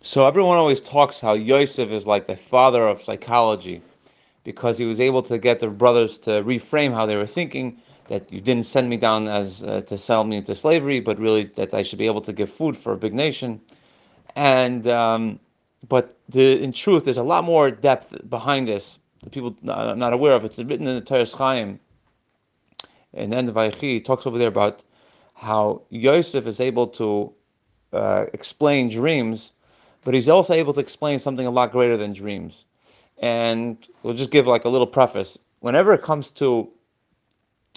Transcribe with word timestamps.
So 0.00 0.26
everyone 0.28 0.56
always 0.56 0.80
talks 0.80 1.20
how 1.20 1.32
Yosef 1.32 1.90
is 1.90 2.06
like 2.06 2.26
the 2.26 2.36
father 2.36 2.86
of 2.86 3.02
psychology 3.02 3.82
because 4.44 4.78
he 4.78 4.84
was 4.84 5.00
able 5.00 5.22
to 5.24 5.38
get 5.38 5.58
the 5.58 5.68
brothers 5.68 6.18
to 6.18 6.30
reframe 6.44 6.94
how 6.94 7.04
they 7.04 7.16
were 7.16 7.26
thinking 7.26 7.76
that 8.06 8.32
you 8.32 8.40
didn't 8.40 8.64
send 8.64 8.88
me 8.88 8.96
down 8.96 9.26
as 9.26 9.62
uh, 9.64 9.80
to 9.82 9.98
sell 9.98 10.22
me 10.24 10.36
into 10.36 10.54
slavery, 10.54 11.00
but 11.00 11.18
really 11.18 11.44
that 11.56 11.74
I 11.74 11.82
should 11.82 11.98
be 11.98 12.06
able 12.06 12.20
to 12.22 12.32
give 12.32 12.48
food 12.48 12.76
for 12.76 12.92
a 12.92 12.96
big 12.96 13.12
nation. 13.12 13.60
And 14.36 14.86
um, 14.86 15.40
but 15.88 16.16
the, 16.28 16.62
in 16.62 16.72
truth, 16.72 17.04
there's 17.04 17.18
a 17.18 17.22
lot 17.22 17.44
more 17.44 17.70
depth 17.70 18.14
behind 18.30 18.68
this 18.68 18.98
that 19.24 19.32
people 19.32 19.56
are 19.68 19.96
not 19.96 20.12
aware 20.12 20.32
of. 20.32 20.44
It's 20.44 20.58
written 20.58 20.86
in 20.86 20.94
the 20.94 21.02
Toras 21.02 21.34
Chaim, 21.36 21.80
and 23.14 23.32
then 23.32 23.46
the 23.46 23.52
Vayechi 23.52 24.04
talks 24.04 24.26
over 24.26 24.38
there 24.38 24.48
about 24.48 24.84
how 25.34 25.82
Yosef 25.90 26.46
is 26.46 26.60
able 26.60 26.86
to 26.86 27.32
uh, 27.92 28.26
explain 28.32 28.88
dreams, 28.88 29.50
but 30.08 30.14
he's 30.14 30.30
also 30.30 30.54
able 30.54 30.72
to 30.72 30.80
explain 30.80 31.18
something 31.18 31.46
a 31.46 31.50
lot 31.50 31.70
greater 31.70 31.94
than 31.98 32.14
dreams. 32.14 32.64
And 33.18 33.76
we'll 34.02 34.14
just 34.14 34.30
give 34.30 34.46
like 34.46 34.64
a 34.64 34.68
little 34.70 34.86
preface. 34.86 35.38
Whenever 35.60 35.92
it 35.92 36.00
comes 36.00 36.30
to 36.30 36.70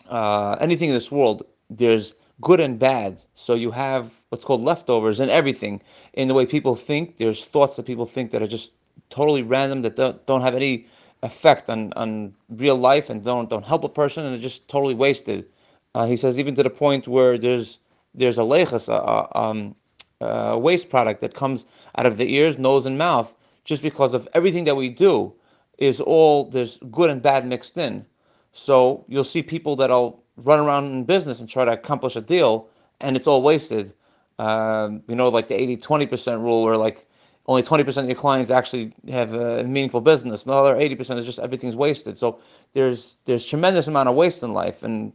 uh, 0.08 0.56
anything 0.62 0.88
in 0.88 0.96
this 0.96 1.12
world, 1.12 1.46
there's 1.70 2.14
good 2.40 2.62
and 2.62 2.80
bad. 2.80 3.22
So 3.36 3.54
you 3.54 3.70
have 3.72 4.14
what's 4.30 4.46
called 4.46 4.62
leftovers 4.62 5.20
and 5.20 5.30
everything 5.30 5.82
in 6.14 6.30
the 6.30 6.34
way 6.34 6.46
people 6.46 6.74
think. 6.74 7.18
There's 7.18 7.44
thoughts 7.44 7.76
that 7.76 7.86
people 7.86 8.06
think 8.06 8.32
that 8.32 8.42
are 8.42 8.48
just 8.48 8.72
totally 9.10 9.44
random 9.44 9.82
that 9.82 9.98
don't, 9.98 10.26
don't 10.26 10.40
have 10.40 10.56
any 10.56 10.88
effect 11.24 11.70
on, 11.70 11.92
on 11.98 12.34
real 12.48 12.78
life 12.78 13.10
and 13.10 13.26
don't 13.26 13.50
don't 13.50 13.66
help 13.66 13.84
a 13.84 13.90
person 13.90 14.26
and 14.26 14.34
are 14.34 14.40
just 14.40 14.70
totally 14.70 14.96
wasted. 14.96 15.48
Uh, 15.96 16.06
he 16.06 16.16
says 16.16 16.40
even 16.40 16.56
to 16.56 16.64
the 16.64 16.70
point 16.70 17.10
where 17.10 17.38
there's 17.38 17.80
there's 18.16 18.38
a 18.38 18.42
lechas, 18.42 18.88
a, 18.88 18.94
a, 18.94 19.38
um, 19.38 19.76
a 20.22 20.58
waste 20.58 20.90
product 20.90 21.22
that 21.22 21.34
comes 21.34 21.66
out 21.98 22.06
of 22.06 22.18
the 22.18 22.34
ears, 22.34 22.58
nose, 22.58 22.86
and 22.86 22.98
mouth 22.98 23.36
just 23.64 23.84
because 23.84 24.14
of 24.14 24.28
everything 24.34 24.64
that 24.66 24.76
we 24.76 24.90
do 24.90 25.34
is 25.78 26.00
all 26.00 26.46
there's 26.46 26.78
good 26.92 27.10
and 27.10 27.22
bad 27.22 27.46
mixed 27.46 27.78
in. 27.78 28.06
So 28.54 29.06
you'll 29.08 29.24
see 29.24 29.42
people 29.44 29.76
that'll 29.76 30.24
run 30.38 30.60
around 30.60 30.86
in 30.86 31.04
business 31.04 31.40
and 31.40 31.50
try 31.50 31.66
to 31.66 31.72
accomplish 31.72 32.16
a 32.16 32.22
deal, 32.22 32.70
and 33.00 33.16
it's 33.16 33.28
all 33.28 33.42
wasted. 33.42 33.94
Um, 34.40 35.04
you 35.08 35.16
know, 35.16 35.30
like 35.30 35.48
the 35.48 35.60
80 35.60 35.78
20% 35.78 36.42
rule, 36.42 36.64
where 36.64 36.78
like 36.78 37.08
only 37.48 37.64
20% 37.64 37.98
of 37.98 38.06
your 38.06 38.16
clients 38.16 38.52
actually 38.52 38.94
have 39.10 39.34
a 39.34 39.64
meaningful 39.64 40.02
business. 40.02 40.44
and 40.44 40.54
The 40.54 40.58
other 40.58 40.76
80% 40.76 41.18
is 41.18 41.26
just 41.26 41.40
everything's 41.40 41.76
wasted. 41.76 42.18
So 42.18 42.40
there's 42.74 43.18
there's 43.26 43.46
tremendous 43.46 43.88
amount 43.88 44.10
of 44.10 44.16
waste 44.16 44.44
in 44.44 44.54
life. 44.54 44.84
And 44.84 45.12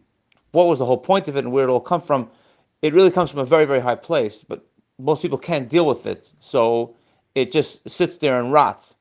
what 0.52 0.66
was 0.66 0.78
the 0.78 0.84
whole 0.84 0.98
point 0.98 1.28
of 1.28 1.36
it 1.36 1.44
and 1.44 1.52
where 1.52 1.68
it 1.68 1.70
all 1.70 1.80
come 1.80 2.00
from? 2.00 2.30
It 2.82 2.94
really 2.94 3.10
comes 3.10 3.30
from 3.30 3.41
a 3.41 3.44
very, 3.44 3.64
very 3.64 3.80
high 3.80 3.94
place, 3.94 4.44
but 4.46 4.66
most 4.98 5.22
people 5.22 5.39
can't 5.39 5.69
deal 5.69 5.86
with 5.86 6.06
it. 6.06 6.33
So 6.41 6.94
it 7.34 7.52
just 7.52 7.89
sits 7.89 8.16
there 8.19 8.41
and 8.41 8.52
rots. 8.52 8.97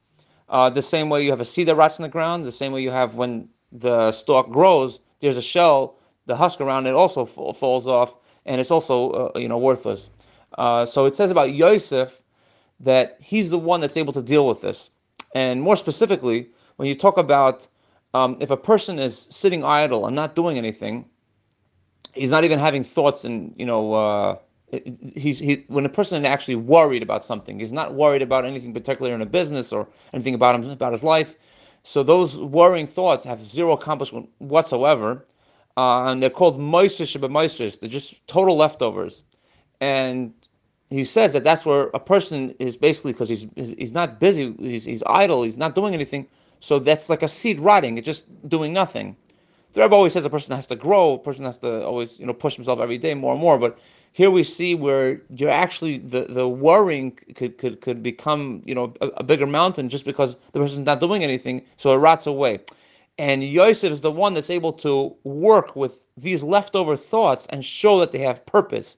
Uh, 0.50 0.70
the 0.70 0.82
same 0.82 1.10
way 1.10 1.24
you 1.24 1.32
have 1.32 1.40
a 1.40 1.46
seed 1.46 1.68
that 1.68 1.76
rots 1.76 1.98
in 1.98 2.04
the 2.04 2.10
ground, 2.10 2.44
the 2.44 2.52
same 2.52 2.72
way 2.72 2.82
you 2.82 2.92
have 2.92 3.16
when 3.16 3.50
the 3.72 4.12
stalk 4.12 4.50
grows, 4.52 5.00
there's 5.20 5.38
a 5.38 5.42
shell, 5.42 5.98
the 6.28 6.36
husk 6.36 6.62
around 6.62 6.86
it 6.88 6.94
also 6.94 7.26
falls 7.26 7.88
off, 7.88 8.16
and 8.46 8.62
it's 8.62 8.72
also 8.72 9.12
uh, 9.12 9.40
you 9.40 9.48
know 9.48 9.58
worthless. 9.58 10.10
Uh, 10.58 10.86
so 10.86 11.06
it 11.06 11.16
says 11.16 11.32
about 11.32 11.54
Yosef 11.54 12.22
that 12.80 13.18
he's 13.22 13.50
the 13.50 13.58
one 13.58 13.82
that's 13.82 13.98
able 13.98 14.14
to 14.14 14.22
deal 14.22 14.48
with 14.48 14.62
this. 14.62 14.92
And 15.34 15.62
more 15.62 15.76
specifically, 15.76 16.50
when 16.76 16.88
you 16.88 16.96
talk 16.96 17.18
about 17.18 17.68
um, 18.14 18.38
if 18.40 18.50
a 18.50 18.58
person 18.58 19.00
is 19.00 19.28
sitting 19.30 19.64
idle 19.64 20.06
and 20.06 20.16
not 20.16 20.36
doing 20.36 20.58
anything, 20.58 21.06
he's 22.14 22.32
not 22.32 22.44
even 22.44 22.60
having 22.60 22.84
thoughts 22.84 23.26
and 23.26 23.54
you 23.58 23.66
know 23.66 23.94
uh, 23.94 24.38
he's 25.16 25.40
he, 25.40 25.64
when 25.68 25.86
a 25.86 25.90
person 25.90 26.24
is 26.24 26.28
actually 26.28 26.56
worried 26.56 27.04
about 27.04 27.24
something, 27.24 27.60
he's 27.60 27.74
not 27.74 27.94
worried 27.94 28.22
about 28.22 28.46
anything 28.46 28.74
particular 28.74 29.14
in 29.14 29.22
a 29.22 29.26
business 29.26 29.72
or 29.72 29.88
anything 30.14 30.34
about 30.34 30.56
him 30.56 30.70
about 30.70 30.94
his 30.94 31.04
life. 31.04 31.38
So 31.84 32.02
those 32.04 32.38
worrying 32.38 32.88
thoughts 32.88 33.26
have 33.26 33.44
zero 33.44 33.74
accomplishment 33.74 34.30
whatsoever, 34.40 35.26
uh, 35.78 36.06
and 36.06 36.22
they're 36.22 36.30
called 36.30 36.60
moistus 36.60 37.16
moistus. 37.16 37.80
They're 37.80 37.90
just 37.90 38.26
total 38.28 38.56
leftovers, 38.56 39.24
and 39.82 40.34
he 40.90 41.04
says 41.04 41.34
that 41.34 41.44
that's 41.44 41.66
where 41.66 41.90
a 41.94 42.00
person 42.00 42.56
is 42.60 42.78
basically 42.78 43.14
because 43.14 43.30
he's 43.30 43.48
he's 43.56 43.92
not 43.92 44.20
busy, 44.20 44.56
he's, 44.60 44.84
he's 44.84 45.04
idle, 45.08 45.44
he's 45.44 45.58
not 45.58 45.76
doing 45.76 45.94
anything. 45.94 46.28
So 46.60 46.80
that's 46.80 47.10
like 47.10 47.22
a 47.22 47.28
seed 47.28 47.60
rotting, 47.60 47.98
it's 47.98 48.06
just 48.06 48.26
doing 48.50 48.74
nothing. 48.74 49.16
The 49.74 49.82
Rebbe 49.82 49.94
always 49.96 50.14
says 50.14 50.24
a 50.24 50.30
person 50.30 50.56
has 50.56 50.68
to 50.68 50.76
grow, 50.76 51.14
a 51.14 51.20
person 51.20 51.44
has 51.44 51.58
to 51.60 51.84
always 51.86 52.20
you 52.20 52.26
know 52.26 52.34
push 52.34 52.56
himself 52.56 52.80
every 52.80 52.98
day 52.98 53.14
more 53.14 53.34
and 53.34 53.42
more. 53.42 53.58
But 53.58 53.78
here 54.16 54.32
we 54.32 54.44
see 54.44 54.76
where 54.76 55.22
you're 55.36 55.50
actually 55.50 55.98
the, 55.98 56.22
the 56.30 56.48
worrying 56.48 57.12
could, 57.36 57.58
could 57.58 57.82
could 57.82 58.02
become 58.02 58.62
you 58.64 58.74
know 58.74 58.94
a, 59.02 59.08
a 59.18 59.24
bigger 59.24 59.46
mountain 59.46 59.90
just 59.90 60.06
because 60.06 60.38
the 60.54 60.60
person's 60.62 60.86
not 60.86 61.02
doing 61.02 61.22
anything, 61.22 61.62
so 61.76 61.92
it 61.92 61.98
rots 61.98 62.26
away. 62.26 62.62
And 63.18 63.44
Yosef 63.44 63.92
is 63.92 64.00
the 64.00 64.12
one 64.12 64.34
that's 64.34 64.50
able 64.50 64.72
to 64.72 65.14
work 65.26 65.76
with 65.76 66.06
these 66.16 66.42
leftover 66.42 66.96
thoughts 66.96 67.46
and 67.50 67.66
show 67.66 68.00
that 68.00 68.14
they 68.14 68.20
have 68.20 68.46
purpose 68.46 68.96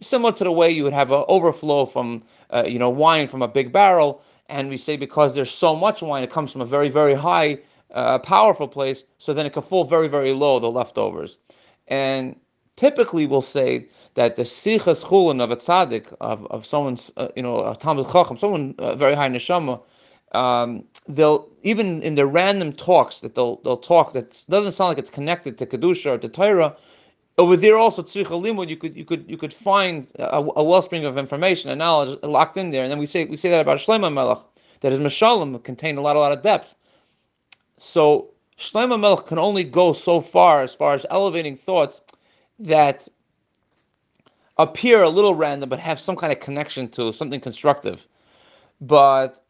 similar 0.00 0.32
to 0.32 0.44
the 0.44 0.52
way 0.52 0.70
you 0.70 0.84
would 0.84 0.92
have 0.92 1.10
an 1.10 1.24
overflow 1.26 1.84
from 1.84 2.22
uh, 2.50 2.62
you 2.64 2.78
know 2.78 2.90
wine 2.90 3.26
from 3.26 3.42
a 3.42 3.48
big 3.48 3.72
barrel, 3.72 4.22
and 4.48 4.68
we 4.68 4.76
say 4.76 4.96
because 4.96 5.34
there's 5.34 5.50
so 5.50 5.74
much 5.74 6.02
wine, 6.02 6.22
it 6.22 6.30
comes 6.30 6.52
from 6.52 6.60
a 6.60 6.66
very 6.66 6.88
very 6.88 7.14
high, 7.14 7.58
uh, 7.94 8.16
powerful 8.20 8.68
place, 8.68 9.02
so 9.18 9.34
then 9.34 9.44
it 9.44 9.52
can 9.52 9.62
fall 9.62 9.82
very 9.82 10.06
very 10.06 10.32
low, 10.32 10.60
the 10.60 10.70
leftovers, 10.70 11.38
and 11.88 12.36
typically 12.82 13.26
we'll 13.26 13.50
say 13.60 13.86
that 14.14 14.34
the 14.34 14.42
sichas 14.42 15.00
chulin 15.08 15.40
of 15.44 15.50
a 15.56 15.58
tzaddik 15.64 16.06
of 16.20 16.38
of 16.54 16.66
someone's 16.72 17.04
uh, 17.16 17.28
you 17.36 17.42
know 17.46 17.56
a 17.72 17.76
Talmud 17.76 18.06
chacham, 18.12 18.36
someone 18.36 18.74
uh, 18.78 18.96
very 18.96 19.14
high 19.14 19.28
neshama. 19.28 19.80
Um, 20.32 20.70
they'll 21.16 21.40
even 21.62 22.02
in 22.02 22.14
their 22.16 22.30
random 22.40 22.72
talks 22.72 23.20
that 23.20 23.32
they'll 23.36 23.56
they'll 23.64 23.84
talk 23.94 24.06
that 24.14 24.28
doesn't 24.54 24.72
sound 24.72 24.88
like 24.90 24.98
it's 24.98 25.14
connected 25.18 25.52
to 25.58 25.64
kedusha 25.66 26.08
or 26.14 26.18
to 26.18 26.28
Torah, 26.28 26.74
over 27.38 27.56
there 27.56 27.76
also 27.76 28.02
tzricha 28.02 28.36
limud 28.44 28.68
you 28.68 28.78
could 28.82 28.94
you 29.00 29.04
could 29.04 29.24
you 29.32 29.38
could 29.42 29.54
find 29.54 30.10
a, 30.18 30.38
a, 30.62 30.64
wellspring 30.70 31.04
of 31.04 31.16
information 31.16 31.70
and 31.70 31.78
knowledge 31.78 32.18
locked 32.22 32.56
in 32.56 32.70
there 32.70 32.82
and 32.82 32.90
then 32.90 32.98
we 32.98 33.06
say 33.06 33.24
we 33.26 33.36
say 33.36 33.50
that 33.50 33.60
about 33.60 33.78
Shlomo 33.78 34.12
Melech 34.12 34.42
that 34.80 34.90
his 34.90 35.00
mashalim 35.06 35.62
contained 35.62 35.98
a 35.98 36.00
lot 36.06 36.16
a 36.16 36.18
lot 36.18 36.32
of 36.36 36.42
depth 36.42 36.74
so 37.78 38.02
Shlomo 38.58 38.98
Melech 38.98 39.26
can 39.26 39.38
only 39.38 39.64
go 39.64 39.92
so 39.92 40.20
far 40.20 40.62
as 40.62 40.74
far 40.74 40.92
as 40.94 41.06
elevating 41.10 41.56
thoughts 41.56 42.00
that 42.58 43.08
appear 44.58 45.02
a 45.02 45.08
little 45.08 45.34
random 45.34 45.68
but 45.68 45.78
have 45.78 45.98
some 45.98 46.16
kind 46.16 46.32
of 46.32 46.40
connection 46.40 46.88
to 46.88 47.12
something 47.12 47.40
constructive 47.40 48.06
but 48.80 49.44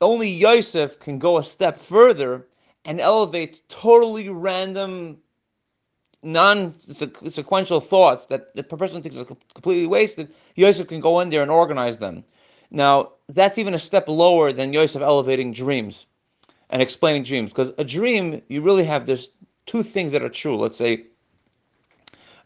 only 0.00 0.28
Yosef 0.28 0.98
can 1.00 1.18
go 1.18 1.38
a 1.38 1.44
step 1.44 1.78
further 1.78 2.46
and 2.84 3.00
elevate 3.00 3.68
totally 3.68 4.28
random 4.28 5.18
non-sequential 6.22 7.80
thoughts 7.80 8.26
that 8.26 8.54
the 8.56 8.62
person 8.62 9.02
thinks 9.02 9.16
are 9.16 9.24
completely 9.24 9.86
wasted, 9.86 10.32
Yosef 10.56 10.88
can 10.88 11.00
go 11.00 11.20
in 11.20 11.28
there 11.28 11.42
and 11.42 11.50
organize 11.50 11.98
them. 11.98 12.24
Now, 12.70 13.12
that's 13.28 13.58
even 13.58 13.74
a 13.74 13.78
step 13.78 14.08
lower 14.08 14.52
than 14.52 14.72
Yosef 14.72 15.00
elevating 15.02 15.52
dreams 15.52 16.06
and 16.70 16.82
explaining 16.82 17.22
dreams, 17.22 17.50
because 17.50 17.72
a 17.78 17.84
dream, 17.84 18.42
you 18.48 18.60
really 18.60 18.84
have 18.84 19.06
there's 19.06 19.30
two 19.66 19.82
things 19.82 20.12
that 20.12 20.22
are 20.22 20.28
true. 20.28 20.56
Let's 20.56 20.76
say, 20.76 21.06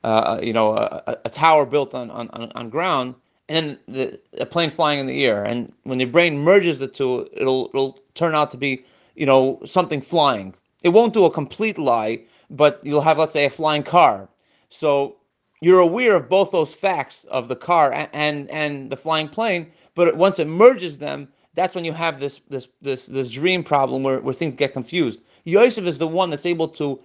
uh, 0.05 0.41
you 0.43 0.53
know, 0.53 0.77
a, 0.77 1.17
a, 1.25 1.31
tower 1.31 1.65
built 1.65 1.95
on, 1.95 2.11
on, 2.11 2.29
on 2.31 2.71
ground, 2.71 3.15
and 3.49 3.67
then 3.67 3.79
the, 3.89 4.21
a 4.41 4.47
plane 4.47 4.71
flying 4.71 4.99
in 4.99 5.07
the 5.07 5.25
air. 5.25 5.45
And 5.45 5.73
when 5.85 6.01
your 6.01 6.09
brain 6.09 6.39
merges 6.39 6.79
the 6.79 6.89
two, 6.89 7.29
it'll 7.33 7.67
it'll 7.69 8.01
turn 8.15 8.35
out 8.35 8.51
to 8.53 8.57
be, 8.57 8.85
you 9.15 9.27
know, 9.27 9.61
something 9.65 10.01
flying. 10.01 10.55
It 10.83 10.91
won't 10.91 11.13
do 11.15 11.25
a 11.25 11.31
complete 11.31 11.79
lie, 11.79 12.23
but 12.51 12.81
you'll 12.83 13.01
have, 13.01 13.19
let's 13.19 13.33
say, 13.33 13.45
a 13.45 13.51
flying 13.51 13.83
car. 13.85 14.29
So 14.69 15.17
you're 15.61 15.79
aware 15.79 16.17
of 16.17 16.29
both 16.29 16.51
those 16.51 16.75
facts 16.75 17.25
of 17.25 17.47
the 17.47 17.57
car 17.57 17.93
and, 17.93 18.09
and, 18.13 18.51
and 18.51 18.91
the 18.91 18.97
flying 18.97 19.29
plane, 19.29 19.71
but 19.95 20.17
once 20.17 20.41
it 20.41 20.49
merges 20.49 20.99
them, 20.99 21.29
that's 21.55 21.75
when 21.75 21.85
you 21.85 21.93
have 21.93 22.19
this 22.19 22.41
this 22.49 22.69
this 22.81 23.07
this 23.07 23.31
dream 23.31 23.63
problem 23.63 24.03
where, 24.03 24.21
where 24.21 24.35
things 24.35 24.55
get 24.55 24.73
confused. 24.73 25.21
Yosef 25.45 25.85
is 25.85 25.99
the 25.99 26.09
one 26.09 26.31
that's 26.31 26.47
able 26.47 26.69
to 26.69 26.99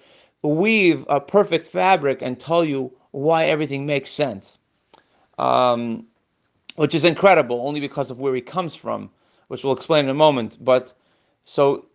weave 0.43 1.05
a 1.09 1.19
perfect 1.19 1.67
fabric 1.67 2.21
and 2.21 2.39
tell 2.39 2.63
you 2.63 2.91
why 3.11 3.45
everything 3.45 3.85
makes 3.85 4.09
sense, 4.09 4.59
um, 5.39 6.05
which 6.75 6.93
is 6.93 7.03
incredible 7.03 7.67
only 7.67 7.79
because 7.79 8.11
of 8.11 8.19
where 8.19 8.35
he 8.35 8.41
comes 8.41 8.75
from, 8.75 9.09
which 9.47 9.63
we'll 9.63 9.73
explain 9.73 10.05
in 10.05 10.11
a 10.11 10.13
moment. 10.13 10.57
But 10.63 10.93
so 11.45 11.85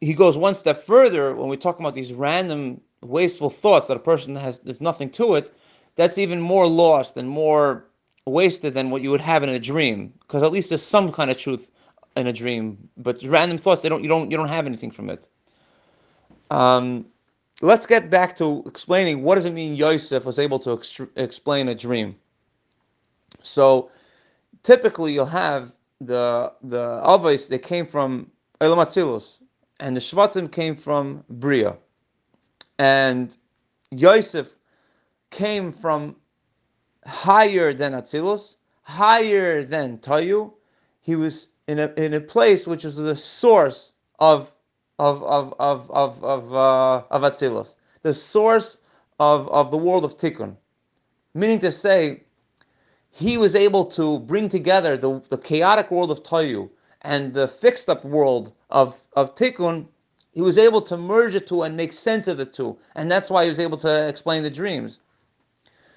he 0.00 0.14
goes 0.14 0.36
one 0.36 0.54
step 0.54 0.82
further 0.82 1.34
when 1.34 1.48
we 1.48 1.56
talk 1.56 1.78
about 1.78 1.94
these 1.94 2.12
random 2.12 2.80
wasteful 3.02 3.50
thoughts 3.50 3.86
that 3.86 3.96
a 3.96 4.00
person 4.00 4.34
has 4.34 4.58
there's 4.60 4.80
nothing 4.80 5.10
to 5.10 5.34
it 5.34 5.54
that's 5.94 6.18
even 6.18 6.40
more 6.40 6.66
lost 6.66 7.16
and 7.16 7.28
more 7.28 7.86
wasted 8.26 8.74
than 8.74 8.90
what 8.90 9.00
you 9.02 9.10
would 9.10 9.20
have 9.20 9.42
in 9.42 9.48
a 9.48 9.58
dream. 9.58 10.12
Because 10.20 10.42
at 10.42 10.52
least 10.52 10.68
there's 10.68 10.82
some 10.82 11.10
kind 11.12 11.30
of 11.30 11.38
truth 11.38 11.70
in 12.16 12.26
a 12.26 12.32
dream 12.32 12.88
but 12.96 13.22
random 13.22 13.58
thoughts 13.58 13.82
they 13.82 13.88
don't 13.88 14.02
you 14.02 14.08
don't 14.08 14.30
you 14.30 14.36
don't 14.36 14.48
have 14.48 14.66
anything 14.66 14.90
from 14.90 15.10
it. 15.10 15.26
Um, 16.50 17.06
let's 17.62 17.86
get 17.86 18.10
back 18.10 18.36
to 18.36 18.62
explaining 18.66 19.22
what 19.22 19.36
does 19.36 19.46
it 19.46 19.52
mean 19.52 19.74
Yosef 19.74 20.24
was 20.24 20.38
able 20.38 20.58
to 20.58 20.72
ex- 20.72 21.00
explain 21.16 21.68
a 21.68 21.74
dream 21.74 22.16
so 23.42 23.90
typically 24.62 25.12
you'll 25.12 25.26
have 25.26 25.72
the 26.00 26.52
the 26.62 27.00
Avos 27.04 27.48
they 27.48 27.58
came 27.58 27.86
from 27.86 28.30
Olam 28.60 28.84
Atzilus, 28.84 29.38
and 29.80 29.96
the 29.96 30.00
Shvatim 30.00 30.50
came 30.50 30.76
from 30.76 31.24
Bria, 31.28 31.76
and 32.78 33.36
Yosef 33.90 34.56
came 35.30 35.72
from 35.72 36.16
higher 37.06 37.72
than 37.72 37.92
Atzilus, 37.92 38.56
higher 38.82 39.62
than 39.62 39.98
Tohu. 39.98 40.52
He 41.00 41.16
was 41.16 41.48
in 41.68 41.78
a 41.78 41.92
in 41.96 42.14
a 42.14 42.20
place 42.20 42.66
which 42.66 42.84
was 42.84 42.96
the 42.96 43.16
source 43.16 43.94
of 44.18 44.52
of 44.98 45.22
of 45.22 45.54
of 45.58 45.90
of 45.90 46.24
of, 46.24 46.54
uh, 46.54 47.02
of 47.10 47.22
Atzilus, 47.22 47.76
the 48.02 48.14
source 48.14 48.78
of 49.18 49.48
of 49.48 49.70
the 49.70 49.76
world 49.76 50.04
of 50.04 50.16
Tikkun, 50.16 50.56
meaning 51.34 51.58
to 51.60 51.70
say 51.70 52.22
he 53.10 53.38
was 53.38 53.54
able 53.54 53.86
to 53.86 54.18
bring 54.20 54.46
together 54.46 54.96
the, 54.98 55.22
the 55.30 55.38
chaotic 55.38 55.90
world 55.90 56.10
of 56.10 56.22
Tohu 56.22 56.68
and 57.00 57.32
the 57.32 57.48
fixed 57.48 57.88
up 57.88 58.04
world 58.04 58.52
of, 58.68 58.98
of 59.14 59.34
Tikkun, 59.34 59.86
he 60.32 60.42
was 60.42 60.58
able 60.58 60.82
to 60.82 60.98
merge 60.98 61.32
the 61.32 61.40
two 61.40 61.62
and 61.62 61.76
make 61.78 61.94
sense 61.94 62.28
of 62.28 62.36
the 62.36 62.44
two. 62.44 62.76
And 62.94 63.10
that's 63.10 63.30
why 63.30 63.44
he 63.44 63.48
was 63.48 63.58
able 63.58 63.78
to 63.78 64.06
explain 64.06 64.42
the 64.42 64.50
dreams. 64.50 64.98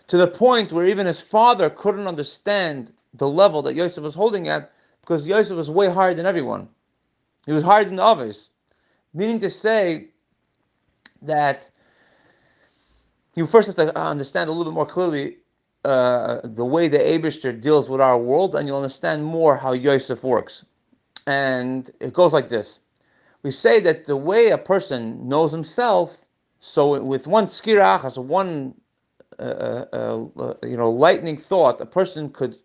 To 0.08 0.16
the 0.16 0.28
point 0.28 0.72
where 0.72 0.86
even 0.86 1.08
his 1.08 1.20
father 1.20 1.70
couldn't 1.70 2.08
understand 2.08 2.94
the 3.14 3.28
level 3.28 3.62
that 3.64 3.76
Yosef 3.76 4.02
was 4.02 4.16
holding 4.16 4.48
at 4.48 4.72
because 5.02 5.28
Yosef 5.28 5.58
was 5.58 5.70
way 5.70 5.90
higher 5.90 6.14
than 6.14 6.26
everyone. 6.26 6.70
He 7.46 7.52
was 7.52 7.64
higher 7.64 7.84
than 7.84 7.98
the 7.98 8.04
others. 8.04 8.49
Meaning 9.14 9.40
to 9.40 9.50
say 9.50 10.10
that 11.22 11.70
you 13.36 13.46
first 13.46 13.68
have 13.68 13.76
to 13.76 13.98
understand 13.98 14.50
a 14.50 14.54
little 14.54 14.72
bit 14.72 14.76
more 14.76 14.86
clearly 14.86 15.38
uh, 15.86 16.42
the 16.44 16.66
way 16.66 16.88
the 16.88 16.98
Abishter 17.00 17.60
deals 17.60 17.90
with 17.90 18.02
our 18.02 18.18
world, 18.18 18.56
and 18.56 18.68
you'll 18.68 18.78
understand 18.78 19.24
more 19.24 19.56
how 19.56 19.72
Yosef 19.74 20.24
works. 20.24 20.66
And 21.26 21.90
it 22.00 22.14
goes 22.14 22.34
like 22.34 22.50
this: 22.50 22.82
We 23.44 23.52
say 23.52 23.80
that 23.82 24.06
the 24.06 24.18
way 24.18 24.50
a 24.50 24.58
person 24.58 25.28
knows 25.28 25.52
himself, 25.52 26.26
so 26.60 27.02
with 27.02 27.28
one 27.28 27.46
skirach, 27.46 28.04
as 28.04 28.20
one 28.20 28.74
uh, 29.40 29.86
uh, 29.94 30.26
uh, 30.38 30.54
you 30.64 30.76
know 30.76 30.90
lightning 30.90 31.38
thought, 31.38 31.80
a 31.80 31.86
person 31.86 32.30
could 32.30 32.58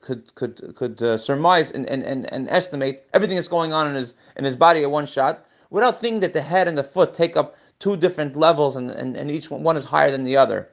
could 0.00 0.34
could 0.34 0.74
could 0.74 1.02
uh, 1.02 1.18
surmise 1.18 1.70
and, 1.72 1.88
and, 1.90 2.02
and, 2.02 2.32
and 2.32 2.48
estimate 2.48 3.04
everything 3.12 3.36
that's 3.36 3.48
going 3.48 3.72
on 3.72 3.86
in 3.88 3.94
his 3.94 4.14
in 4.36 4.44
his 4.44 4.56
body 4.56 4.82
at 4.82 4.90
one 4.90 5.06
shot, 5.06 5.46
without 5.70 6.00
thinking 6.00 6.20
that 6.20 6.32
the 6.32 6.42
head 6.42 6.68
and 6.68 6.76
the 6.76 6.84
foot 6.84 7.14
take 7.14 7.36
up 7.36 7.56
two 7.78 7.96
different 7.96 8.36
levels, 8.36 8.76
and, 8.76 8.90
and, 8.90 9.16
and 9.16 9.30
each 9.30 9.50
one, 9.50 9.62
one 9.62 9.76
is 9.76 9.84
higher 9.84 10.10
than 10.10 10.24
the 10.24 10.36
other. 10.36 10.70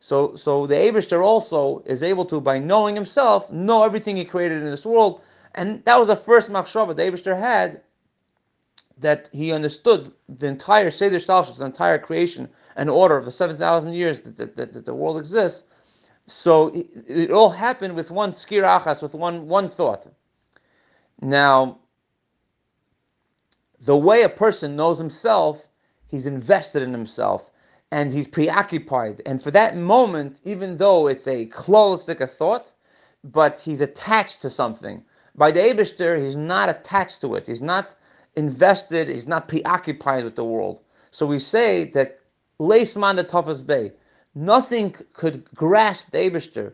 So, 0.00 0.34
so 0.34 0.66
the 0.66 0.74
Abishter 0.74 1.22
also 1.22 1.82
is 1.86 2.02
able 2.02 2.24
to, 2.24 2.40
by 2.40 2.58
knowing 2.58 2.94
himself, 2.94 3.50
know 3.52 3.84
everything 3.84 4.16
he 4.16 4.24
created 4.24 4.58
in 4.58 4.64
this 4.64 4.84
world. 4.84 5.20
And 5.54 5.84
that 5.84 5.98
was 5.98 6.08
the 6.08 6.16
first 6.16 6.50
machshava 6.50 6.96
the 6.96 7.02
Abishter 7.02 7.38
had, 7.38 7.82
that 8.98 9.28
he 9.32 9.52
understood 9.52 10.12
the 10.28 10.48
entire 10.48 10.90
Seder 10.90 11.16
Hishtalshelus, 11.16 11.58
the 11.58 11.66
entire 11.66 11.98
creation 11.98 12.48
and 12.76 12.90
order 12.90 13.16
of 13.16 13.24
the 13.24 13.30
7,000 13.30 13.92
years 13.92 14.20
that, 14.22 14.36
that, 14.36 14.56
that, 14.56 14.72
that, 14.72 14.86
the 14.86 14.94
world 14.94 15.18
exists. 15.18 15.64
So 16.26 16.68
it, 16.68 16.86
it, 17.08 17.30
all 17.30 17.50
happened 17.50 17.94
with 17.94 18.10
one 18.10 18.30
skir 18.30 18.62
achas, 18.62 19.02
with 19.02 19.14
one, 19.14 19.46
one 19.48 19.68
thought. 19.68 20.06
Now, 21.20 21.78
the 23.84 23.96
way 23.96 24.22
a 24.22 24.28
person 24.28 24.76
knows 24.76 24.98
himself, 24.98 25.66
he's 26.06 26.26
invested 26.26 26.82
in 26.82 26.92
himself 26.92 27.50
and 27.90 28.12
he's 28.12 28.28
preoccupied. 28.28 29.20
And 29.26 29.42
for 29.42 29.50
that 29.50 29.76
moment, 29.76 30.38
even 30.44 30.76
though 30.76 31.08
it's 31.08 31.26
a 31.26 31.46
clolistic 31.46 32.20
a 32.20 32.26
thought, 32.26 32.72
but 33.24 33.58
he's 33.58 33.80
attached 33.80 34.40
to 34.42 34.50
something. 34.50 35.04
By 35.34 35.50
the 35.50 35.60
Abishter, 35.60 36.24
he's 36.24 36.36
not 36.36 36.68
attached 36.68 37.20
to 37.22 37.34
it. 37.34 37.46
He's 37.46 37.62
not 37.62 37.94
invested, 38.36 39.08
he's 39.08 39.28
not 39.28 39.48
preoccupied 39.48 40.24
with 40.24 40.36
the 40.36 40.44
world. 40.44 40.80
So 41.10 41.26
we 41.26 41.38
say 41.38 41.84
that 41.90 42.20
Leisman 42.60 43.16
the 43.16 43.24
toughest 43.24 43.66
bay. 43.66 43.92
Nothing 44.34 44.94
could 45.12 45.44
grasp 45.54 46.10
the 46.12 46.18
Abishter. 46.18 46.72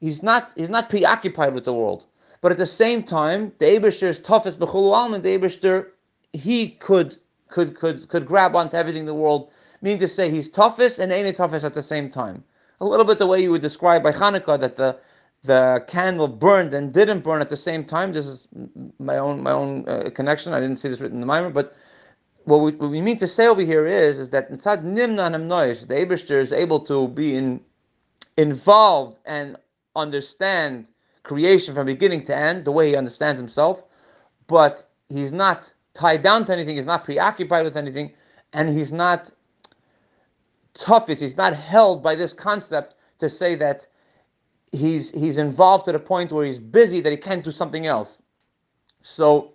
He's 0.00 0.22
not 0.22 0.52
he's 0.56 0.70
not 0.70 0.90
preoccupied 0.90 1.54
with 1.54 1.64
the 1.64 1.72
world. 1.72 2.06
But 2.40 2.52
at 2.52 2.58
the 2.58 2.66
same 2.66 3.02
time, 3.02 3.52
the 3.58 3.66
Abishter 3.66 4.08
is 4.08 4.18
toughest 4.18 4.60
alman, 4.60 5.22
the 5.22 5.38
Abishter, 5.38 5.90
he 6.38 6.70
could 6.70 7.16
could 7.48 7.74
could 7.74 8.08
could 8.08 8.26
grab 8.26 8.54
onto 8.56 8.76
everything 8.76 9.00
in 9.00 9.06
the 9.06 9.14
world 9.14 9.50
meaning 9.82 9.98
to 9.98 10.08
say 10.08 10.30
he's 10.30 10.48
toughest 10.48 10.98
and 10.98 11.12
ain't 11.12 11.36
toughest 11.36 11.64
at 11.64 11.74
the 11.74 11.82
same 11.82 12.10
time. 12.10 12.42
A 12.80 12.86
little 12.86 13.04
bit 13.04 13.18
the 13.18 13.26
way 13.26 13.40
you 13.40 13.50
would 13.50 13.62
describe 13.62 14.02
by 14.02 14.12
Hanukkah 14.12 14.58
that 14.60 14.76
the 14.76 14.96
the 15.44 15.84
candle 15.86 16.26
burned 16.26 16.74
and 16.74 16.92
didn't 16.92 17.20
burn 17.20 17.40
at 17.40 17.48
the 17.48 17.56
same 17.56 17.84
time. 17.84 18.12
This 18.12 18.26
is 18.26 18.48
my 18.98 19.18
own 19.18 19.42
my 19.42 19.52
own 19.52 19.88
uh, 19.88 20.10
connection. 20.14 20.52
I 20.52 20.60
didn't 20.60 20.76
see 20.76 20.88
this 20.88 21.00
written 21.00 21.16
in 21.16 21.20
the 21.20 21.26
Mimer, 21.26 21.50
but 21.50 21.74
what 22.44 22.58
we, 22.58 22.72
what 22.72 22.90
we 22.90 23.00
mean 23.00 23.18
to 23.18 23.26
say 23.26 23.46
over 23.46 23.60
here 23.60 23.86
is 23.86 24.18
is 24.18 24.30
that 24.30 24.50
Mitzad 24.50 24.82
Nimna 24.84 25.30
Nois, 25.40 25.86
the 25.86 25.94
Abishter 25.94 26.40
is 26.40 26.52
able 26.52 26.80
to 26.80 27.08
be 27.08 27.36
in, 27.36 27.60
involved 28.36 29.18
and 29.26 29.56
understand 29.94 30.86
creation 31.22 31.74
from 31.74 31.86
beginning 31.86 32.22
to 32.24 32.34
end, 32.34 32.64
the 32.64 32.72
way 32.72 32.88
he 32.88 32.96
understands 32.96 33.38
himself, 33.38 33.84
but 34.46 34.88
he's 35.08 35.32
not 35.32 35.72
tied 35.94 36.22
down 36.22 36.44
to 36.46 36.52
anything, 36.52 36.76
he's 36.76 36.86
not 36.86 37.04
preoccupied 37.04 37.64
with 37.64 37.76
anything, 37.76 38.12
and 38.52 38.68
he's 38.68 38.92
not 38.92 39.30
toughest. 40.74 41.22
He's 41.22 41.36
not 41.36 41.54
held 41.54 42.02
by 42.02 42.14
this 42.14 42.32
concept 42.32 42.94
to 43.18 43.28
say 43.28 43.54
that 43.56 43.86
he's 44.72 45.10
he's 45.10 45.38
involved 45.38 45.84
to 45.86 45.92
the 45.92 45.98
point 45.98 46.32
where 46.32 46.44
he's 46.44 46.58
busy 46.58 47.00
that 47.00 47.10
he 47.10 47.16
can't 47.16 47.44
do 47.44 47.50
something 47.50 47.86
else. 47.86 48.22
So 49.02 49.52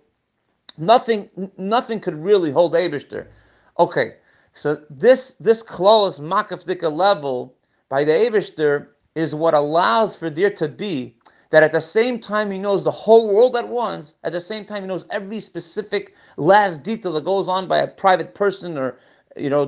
nothing 0.76 1.28
nothing 1.56 2.00
could 2.00 2.14
really 2.22 2.50
hold 2.50 2.74
Abishter. 2.74 3.28
Okay, 3.78 4.16
so 4.52 4.82
this 4.90 5.34
this 5.34 5.62
close 5.62 6.20
makafdika 6.20 6.90
level 6.92 7.54
by 7.88 8.04
the 8.04 8.12
Abishter 8.12 8.88
is 9.14 9.34
what 9.34 9.54
allows 9.54 10.16
for 10.16 10.28
there 10.30 10.50
to 10.50 10.68
be 10.68 11.16
that 11.54 11.62
at 11.62 11.72
the 11.72 11.80
same 11.80 12.20
time 12.20 12.50
he 12.50 12.58
knows 12.58 12.84
the 12.84 12.92
whole 12.92 13.32
world 13.34 13.56
at 13.56 13.68
once, 13.68 14.16
at 14.24 14.32
the 14.32 14.42
same 14.42 14.66
time 14.66 14.82
he 14.82 14.88
knows 14.88 15.06
every 15.12 15.40
specific 15.40 16.16
last 16.36 16.82
detail 16.82 17.12
that 17.12 17.24
goes 17.24 17.48
on 17.48 17.68
by 17.68 17.78
a 17.78 17.88
private 17.88 18.34
person 18.34 18.76
or 18.78 18.98
you 19.36 19.50
know, 19.50 19.64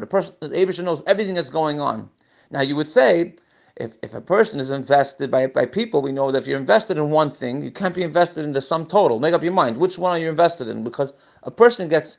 the 0.00 0.08
person, 0.10 0.34
the 0.40 0.48
knows 0.84 1.04
everything 1.06 1.34
that's 1.36 1.50
going 1.50 1.80
on. 1.80 2.10
Now, 2.50 2.62
you 2.62 2.76
would 2.76 2.88
say, 2.88 3.36
if, 3.76 3.94
if 4.02 4.14
a 4.14 4.22
person 4.22 4.60
is 4.60 4.70
invested 4.70 5.30
by, 5.30 5.48
by 5.48 5.66
people, 5.66 6.02
we 6.02 6.12
know 6.12 6.32
that 6.32 6.38
if 6.42 6.48
you're 6.48 6.58
invested 6.60 6.98
in 6.98 7.10
one 7.10 7.30
thing, 7.30 7.62
you 7.62 7.72
can't 7.72 7.94
be 7.94 8.02
invested 8.02 8.44
in 8.44 8.52
the 8.52 8.62
sum 8.62 8.86
total. 8.86 9.20
Make 9.20 9.34
up 9.34 9.42
your 9.44 9.52
mind. 9.52 9.78
Which 9.78 9.98
one 9.98 10.12
are 10.12 10.20
you 10.20 10.30
invested 10.30 10.68
in? 10.68 10.84
Because 10.84 11.14
a 11.44 11.52
person 11.52 11.88
gets 11.88 12.18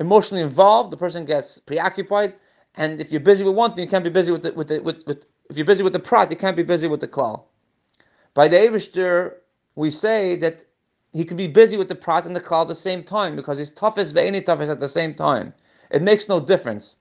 emotionally 0.00 0.42
involved, 0.42 0.92
the 0.92 0.98
person 0.98 1.26
gets 1.26 1.60
preoccupied, 1.60 2.34
and 2.76 3.00
if 3.00 3.12
you're 3.12 3.20
busy 3.20 3.44
with 3.44 3.56
one 3.56 3.72
thing, 3.74 3.84
you 3.84 3.90
can't 3.90 4.04
be 4.04 4.10
busy 4.10 4.32
with 4.32 4.42
the, 4.42 4.52
with 4.54 4.68
the, 4.68 4.80
with, 4.80 5.04
with 5.06 5.26
if 5.50 5.58
you're 5.58 5.66
busy 5.66 5.84
with 5.84 5.94
the 5.94 6.00
prat, 6.00 6.30
you 6.30 6.36
can't 6.38 6.56
be 6.56 6.64
busy 6.64 6.88
with 6.88 7.00
the 7.00 7.08
klal. 7.08 7.44
By 8.38 8.46
the 8.46 8.56
Abishter, 8.56 9.38
we 9.74 9.90
say 9.90 10.36
that 10.36 10.62
he 11.12 11.24
could 11.24 11.36
be 11.36 11.48
busy 11.48 11.76
with 11.76 11.88
the 11.88 11.96
prat 11.96 12.24
and 12.24 12.36
the 12.36 12.40
klal 12.40 12.62
at 12.62 12.68
the 12.68 12.74
same 12.76 13.02
time 13.02 13.34
because 13.34 13.58
he's 13.58 13.72
toughest, 13.72 14.16
any 14.16 14.40
toughest 14.40 14.70
at 14.70 14.78
the 14.78 14.86
same 14.88 15.12
time. 15.12 15.52
It 15.90 16.02
makes 16.02 16.28
no 16.28 16.38
difference. 16.38 16.94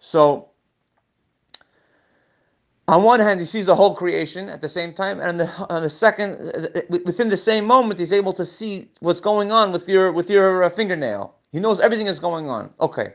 So, 0.00 0.50
on 2.88 3.02
one 3.04 3.20
hand, 3.20 3.40
he 3.40 3.46
sees 3.46 3.64
the 3.64 3.74
whole 3.74 3.94
creation 3.94 4.50
at 4.50 4.60
the 4.60 4.68
same 4.68 4.92
time, 4.92 5.18
and 5.18 5.28
on 5.30 5.36
the, 5.38 5.66
on 5.70 5.82
the 5.82 5.88
second, 5.88 6.36
within 6.90 7.30
the 7.30 7.38
same 7.38 7.64
moment, 7.64 7.98
he's 7.98 8.12
able 8.12 8.34
to 8.34 8.44
see 8.44 8.90
what's 9.00 9.20
going 9.20 9.50
on 9.52 9.72
with 9.72 9.88
your 9.88 10.12
with 10.12 10.28
your 10.28 10.64
uh, 10.64 10.68
fingernail. 10.68 11.36
He 11.52 11.58
knows 11.58 11.80
everything 11.80 12.04
that's 12.04 12.20
going 12.20 12.50
on. 12.50 12.68
Okay, 12.82 13.14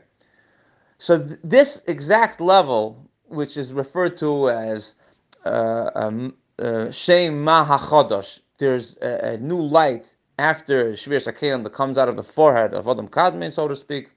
so 0.98 1.16
th- 1.16 1.38
this 1.44 1.84
exact 1.86 2.40
level, 2.40 3.08
which 3.28 3.56
is 3.56 3.72
referred 3.72 4.16
to 4.16 4.50
as 4.50 4.96
uh, 5.44 5.92
um, 5.94 6.34
uh, 6.62 6.90
Shem 6.90 7.44
Mahachodosh, 7.44 8.40
there's 8.58 8.96
a, 9.02 9.34
a, 9.34 9.38
new 9.38 9.60
light 9.60 10.14
after 10.38 10.92
Shviras 10.92 11.30
Hakeilim 11.30 11.62
that 11.64 11.74
comes 11.74 11.98
out 11.98 12.08
of 12.08 12.16
the 12.16 12.22
forehead 12.22 12.72
of 12.72 12.88
Adam 12.88 13.08
Kadmon, 13.08 13.52
so 13.52 13.68
to 13.68 13.76
speak 13.76 14.12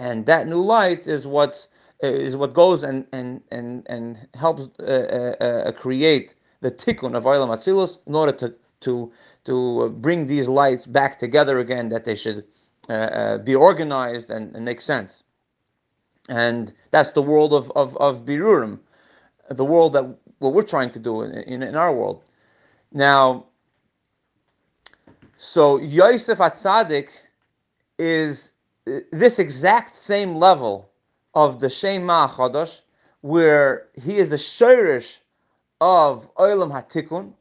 and 0.00 0.26
that 0.26 0.48
new 0.48 0.60
light 0.60 1.06
is 1.06 1.26
what's 1.26 1.68
is 2.00 2.36
what 2.36 2.54
goes 2.54 2.82
and 2.82 3.06
and 3.12 3.42
and 3.52 3.86
and 3.88 4.26
helps 4.34 4.68
uh, 4.80 5.36
uh, 5.40 5.44
uh 5.44 5.72
create 5.72 6.34
the 6.62 6.70
tikkun 6.70 7.14
of 7.14 7.24
Olam 7.24 7.50
Atzilus 7.54 7.98
in 8.06 8.14
order 8.14 8.32
to 8.32 8.54
to 8.80 9.12
to 9.44 9.90
bring 9.90 10.26
these 10.26 10.48
lights 10.48 10.86
back 10.86 11.18
together 11.18 11.58
again, 11.58 11.90
that 11.90 12.04
they 12.04 12.14
should 12.14 12.44
uh, 12.88 13.38
be 13.38 13.54
organized 13.54 14.30
and, 14.30 14.54
and, 14.56 14.64
make 14.64 14.80
sense. 14.80 15.22
And 16.28 16.72
that's 16.90 17.12
the 17.12 17.22
world 17.22 17.52
of 17.52 17.70
of, 17.76 17.96
of 17.98 18.24
birurim, 18.24 18.78
the 19.50 19.66
world 19.66 19.92
that 19.92 20.06
what 20.40 20.52
we're 20.52 20.62
trying 20.62 20.90
to 20.90 20.98
do 20.98 21.22
in, 21.22 21.32
in, 21.42 21.62
in 21.62 21.76
our 21.76 21.94
world. 21.94 22.24
Now, 22.92 23.46
so 25.36 25.78
Yosef 25.78 26.38
Hatzadik 26.38 27.10
is 27.98 28.52
uh, 28.88 29.00
this 29.12 29.38
exact 29.38 29.94
same 29.94 30.34
level 30.34 30.90
of 31.34 31.60
the 31.60 31.70
Shema 31.70 32.26
Chodosh, 32.26 32.80
where 33.20 33.88
he 34.02 34.16
is 34.16 34.30
the 34.30 34.36
Shoresh 34.36 35.18
of 35.80 36.34
Olam 36.34 36.72
Hatikun. 36.72 37.32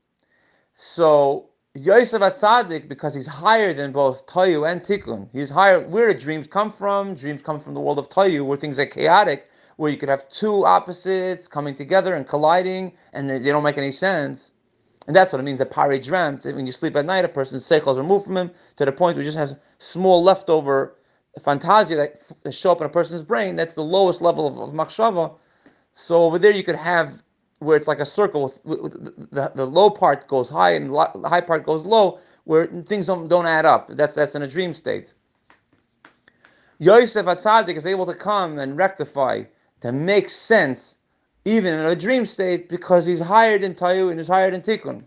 So 0.76 1.50
Yosef 1.74 2.22
Hatzadik, 2.22 2.88
because 2.90 3.14
he's 3.14 3.28
higher 3.28 3.74
than 3.74 3.92
both 3.92 4.26
Tohu 4.28 4.70
and 4.70 4.82
Tikkun. 4.82 5.30
He's 5.32 5.50
higher. 5.50 5.80
Where 5.80 6.12
do 6.12 6.20
dreams 6.20 6.48
come 6.48 6.72
from? 6.72 7.16
Dreams 7.16 7.42
come 7.42 7.60
from 7.60 7.74
the 7.74 7.80
world 7.80 8.00
of 8.00 8.10
Tohu, 8.10 8.46
where 8.46 8.58
things 8.58 8.78
are 8.80 8.86
chaotic, 8.86 9.50
where 9.80 9.90
you 9.90 9.96
could 9.96 10.10
have 10.10 10.28
two 10.28 10.66
opposites 10.66 11.48
coming 11.48 11.74
together 11.74 12.16
and 12.16 12.28
colliding, 12.28 12.92
and 13.14 13.30
they, 13.30 13.40
don't 13.40 13.64
make 13.64 13.78
any 13.78 13.94
sense. 13.94 14.52
And 15.08 15.16
that's 15.16 15.32
what 15.32 15.40
it 15.40 15.46
means 15.46 15.60
that 15.60 15.72
Paroh 15.72 16.04
dreamt. 16.04 16.44
When 16.44 16.66
you 16.66 16.74
sleep 16.74 16.98
at 16.98 17.06
night, 17.06 17.24
a 17.24 17.30
person's 17.30 17.64
seichel 17.64 17.94
is 17.94 17.98
removed 17.98 18.26
from 18.26 18.36
him 18.36 18.52
to 18.76 18.84
the 18.84 18.92
point 18.92 19.16
where 19.16 19.24
he 19.24 19.28
just 19.28 19.38
has 19.38 19.56
small 19.78 20.22
leftover 20.22 20.98
fantasia 21.42 21.96
that 21.96 22.54
show 22.54 22.74
up 22.74 22.82
in 22.82 22.88
a 22.88 22.90
person's 22.90 23.22
brain. 23.22 23.56
That's 23.56 23.74
the 23.74 23.82
lowest 23.82 24.22
level 24.22 24.48
of, 24.48 24.58
of 24.60 24.76
machshava. 24.76 25.34
So 25.94 26.26
over 26.26 26.38
there, 26.38 26.52
you 26.52 26.64
could 26.64 26.76
have 26.76 27.22
where 27.60 27.78
it's 27.78 27.88
like 27.88 28.02
a 28.02 28.06
circle. 28.06 28.54
With, 28.66 28.82
with 28.82 29.32
the, 29.32 29.50
the 29.56 29.66
low 29.66 29.90
part 29.90 30.28
goes 30.28 30.50
high 30.50 30.72
and 30.72 30.90
the 30.90 31.30
high 31.30 31.42
part 31.42 31.66
goes 31.66 31.86
low, 31.86 32.20
where 32.44 32.68
things 32.68 33.08
don't, 33.08 33.30
don't 33.30 33.46
add 33.46 33.66
up. 33.66 33.88
That's 33.88 34.16
that's 34.16 34.36
in 34.36 34.42
a 34.42 34.48
dream 34.48 34.74
state. 34.74 35.14
Yosef 36.80 37.26
Hatzadik 37.26 37.78
is 37.78 37.86
able 37.86 38.06
to 38.06 38.14
come 38.14 38.60
and 38.60 38.78
rectify, 38.78 39.44
to 39.82 39.92
make 39.92 40.30
sense, 40.30 40.98
even 41.46 41.74
in 41.74 41.86
a 41.86 41.96
dream 41.96 42.26
state, 42.26 42.70
because 42.70 43.06
he's 43.06 43.20
higher 43.20 43.58
than 43.58 43.74
Tohu 43.74 44.10
and 44.10 44.20
he's 44.20 44.28
higher 44.28 44.52
than 44.52 44.62
Tikkun. 44.62 45.04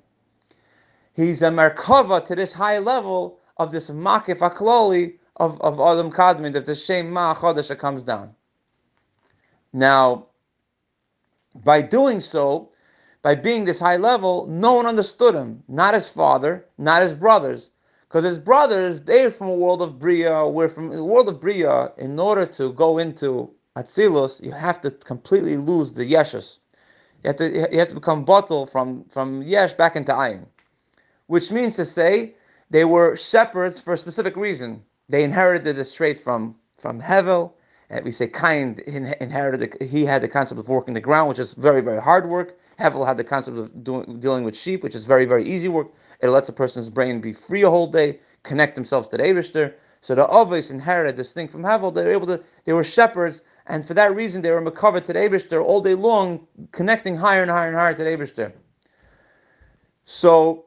He's 1.14 1.43
a 1.43 1.50
Merkava 1.50 2.25
to 2.25 2.35
this 2.35 2.52
high 2.52 2.79
level 2.79 3.38
of 3.59 3.71
this 3.71 3.91
Makif 3.91 4.38
Akloli 4.38 5.19
of, 5.37 5.61
of 5.61 5.75
Adam 5.81 6.11
Kadmon, 6.11 6.55
of 6.55 6.64
the 6.64 6.75
Shem 6.75 7.11
Ma'achodesh 7.11 7.69
that 7.69 7.79
comes 7.79 8.02
down. 8.02 8.35
Now, 9.73 10.26
by 11.64 11.83
doing 11.83 12.21
so, 12.21 12.71
by 13.23 13.35
being 13.35 13.64
this 13.64 13.79
high 13.79 13.97
level, 13.97 14.47
no 14.47 14.75
one 14.75 14.87
understood 14.87 15.35
him. 15.35 15.62
Not 15.69 15.95
his 15.95 16.09
father, 16.09 16.67
not 16.79 17.02
his 17.02 17.14
brothers. 17.14 17.71
Because 18.09 18.25
his 18.25 18.38
brothers, 18.38 19.00
they're 19.00 19.31
from 19.31 19.49
a 19.49 19.55
world 19.55 19.81
of 19.81 19.99
Bria. 19.99 20.47
We're 20.47 20.69
from 20.69 20.91
the 20.91 21.05
world 21.05 21.29
of 21.29 21.41
Bria. 21.41 21.93
In 21.99 22.19
order 22.19 22.45
to 22.47 22.73
go 22.73 22.99
into 22.99 23.50
Atzilus, 23.76 24.43
you 24.43 24.52
have 24.52 24.81
to 24.83 24.91
completely 24.91 25.57
lose 25.57 25.93
the 25.93 26.05
Yeshus. 26.05 26.59
You 27.25 27.29
have 27.29 27.37
to, 27.37 27.69
you 27.73 27.79
have 27.79 27.88
to 27.88 27.95
become 27.95 28.26
batel 28.26 28.71
from, 28.71 29.05
from 29.05 29.43
Yesh 29.43 29.73
back 29.73 29.97
into 29.97 30.12
Ayin. 30.12 30.47
Which 31.26 31.50
means 31.52 31.76
to 31.76 31.85
say, 31.85 32.35
they 32.71 32.85
were 32.85 33.17
shepherds 33.17 33.81
for 33.81 33.95
a 33.95 33.99
specific 33.99 34.37
reason. 34.37 34.83
They 35.09 35.25
inherited 35.25 35.76
this 35.76 35.95
trait 35.95 36.19
from, 36.19 36.57
from 36.79 37.00
Hevel, 37.00 37.52
we 38.05 38.11
say 38.11 38.26
Kayin 38.26 38.81
inherited, 39.21 39.61
the, 39.61 39.85
he 39.85 40.05
had 40.07 40.23
the 40.23 40.29
concept 40.29 40.59
of 40.59 40.69
working 40.69 40.95
the 40.95 41.00
ground, 41.00 41.29
which 41.29 41.38
is 41.38 41.52
very, 41.52 41.83
very 41.83 42.00
hard 42.00 42.26
work. 42.29 42.59
Hevel 42.81 43.07
had 43.07 43.19
the 43.19 43.25
concept 43.25 43.59
of 43.59 43.85
doing, 43.85 44.19
dealing 44.19 44.45
with 44.45 44.57
sheep, 44.57 44.83
which 44.83 44.95
is 44.95 45.05
very, 45.05 45.26
very 45.26 45.45
easy 45.45 45.69
work. 45.69 45.88
It 46.21 46.29
lets 46.29 46.49
a 46.49 46.52
person's 46.52 46.88
brain 46.88 47.21
be 47.21 47.35
free 47.35 47.62
a 47.62 47.71
whole 47.71 47.87
day, 47.87 48.19
connect 48.45 48.75
themselves 48.75 49.09
to 49.09 49.19
the 49.19 49.25
Avishter. 49.25 49.75
So 50.02 50.16
the 50.16 50.26
Avos 50.26 50.73
inherited 50.73 51.16
this 51.16 51.32
thing 51.32 51.47
from 51.47 51.62
Hevel. 51.62 51.94
They 51.94 52.02
were 52.02 52.11
able 52.11 52.26
to, 52.26 52.42
they 52.64 52.73
were 52.73 52.82
shepherds, 52.82 53.40
and 53.68 53.87
for 53.87 53.94
that 53.94 54.14
reason, 54.14 54.42
they 54.42 54.50
were 54.50 54.61
makover 54.61 55.02
to 55.02 55.12
the 55.12 55.18
Avishter 55.21 55.64
all 55.64 55.80
day 55.80 55.94
long, 55.94 56.44
connecting 56.73 57.16
higher 57.16 57.42
and 57.42 57.50
higher 57.50 57.68
and 57.68 57.76
higher 57.76 57.94
to 57.94 58.02
the 58.02 58.11
Avishter. 58.11 58.52
So 60.04 60.64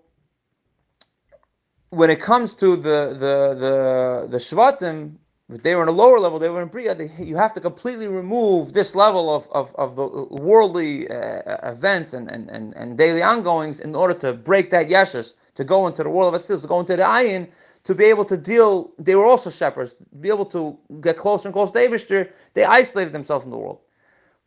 when 1.90 2.10
it 2.10 2.22
comes 2.22 2.54
to 2.56 2.78
the 2.78 3.10
the 3.10 3.56
the 3.60 4.28
the 4.30 4.38
Shvatim, 4.38 5.16
if 5.50 5.64
they 5.64 5.76
were 5.76 5.84
in 5.84 5.90
a 5.90 5.92
lower 5.92 6.18
level, 6.18 6.40
they 6.40 6.48
were 6.48 6.62
in 6.62 6.70
Bria, 6.70 6.96
they, 6.96 7.12
you 7.20 7.36
have 7.36 7.52
to 7.54 7.60
completely 7.60 8.08
remove 8.08 8.72
this 8.72 8.96
level 8.96 9.36
of, 9.36 9.48
of, 9.52 9.76
of 9.76 9.96
the 9.96 10.08
worldly 10.32 11.08
uh, 11.10 11.70
events 11.70 12.14
and, 12.14 12.32
and, 12.32 12.50
and, 12.50 12.76
and 12.76 12.98
daily 12.98 13.22
ongoings 13.22 13.80
in 13.80 13.94
order 13.94 14.16
to 14.16 14.34
break 14.34 14.72
that 14.72 14.88
yeshus, 14.88 15.34
to 15.54 15.64
go 15.64 15.86
into 15.86 16.02
the 16.04 16.10
world 16.10 16.34
of 16.34 16.42
Atzilus, 16.42 16.64
to 16.64 16.68
go 16.68 16.80
into 16.80 16.96
the 16.96 17.04
ayin, 17.04 17.48
to 17.86 17.96
be 17.96 18.06
able 18.06 18.26
to 18.26 18.36
deal, 18.36 18.92
they 18.98 19.16
were 19.16 19.26
also 19.26 19.50
shepherds, 19.50 19.96
be 20.20 20.30
able 20.30 20.46
to 20.46 20.78
get 21.02 21.18
closer 21.18 21.48
and 21.48 21.54
closer 21.54 21.74
to 21.74 21.80
Abishter, 21.80 22.32
they 22.54 22.66
isolated 22.66 23.14
themselves 23.14 23.46
from 23.46 23.52
the 23.52 23.58
world. 23.58 23.80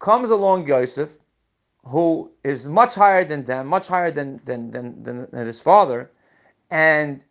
Comes 0.00 0.30
along 0.30 0.66
Yosef, 0.66 1.18
who 1.84 2.30
is 2.44 2.68
much 2.68 2.94
higher 2.94 3.24
than 3.24 3.44
them, 3.44 3.66
much 3.68 3.88
higher 3.88 4.10
than, 4.10 4.40
than, 4.44 4.70
than, 4.72 5.02
than, 5.02 5.46
his 5.46 5.62
father, 5.62 6.10
and 6.70 7.24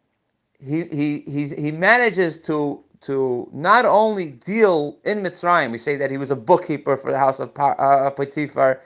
he, 0.59 0.85
he, 0.85 1.23
he 1.55 1.71
manages 1.71 2.37
to 2.39 2.83
to 2.99 3.47
not 3.53 3.85
only 3.85 4.25
deal 4.25 4.97
in 5.05 5.21
Mitzrayim, 5.21 5.71
we 5.71 5.77
say 5.77 5.95
that 5.97 6.09
he 6.09 6.17
was 6.17 6.31
a 6.31 6.35
bookkeeper 6.35 6.97
for 6.97 7.11
the 7.11 7.19
house 7.19 7.39
of 7.39 7.51
uh, 7.59 8.09
Potiphar, 8.09 8.81